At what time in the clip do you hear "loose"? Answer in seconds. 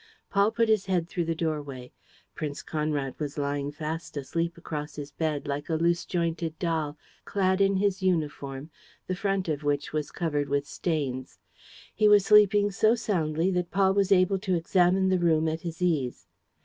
5.75-6.05